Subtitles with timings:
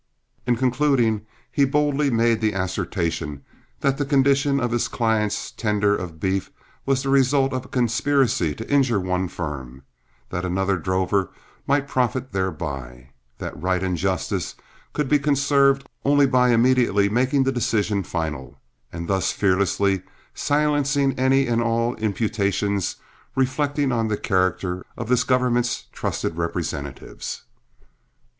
[0.47, 3.43] In concluding, he boldly made the assertion
[3.81, 6.49] that the condition of his client's tender of beef
[6.87, 9.83] was the result of a conspiracy to injure one firm,
[10.31, 11.29] that another drover
[11.67, 14.55] might profit thereby; that right and justice
[14.93, 18.59] could be conserved only by immediately making the decision final,
[18.91, 20.01] and thus fearlessly
[20.33, 22.95] silencing any and all imputations
[23.35, 27.43] reflecting on the character of this government's trusted representatives.